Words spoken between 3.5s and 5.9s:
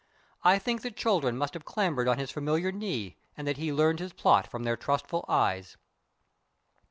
he learned his plot from their trustful eyes.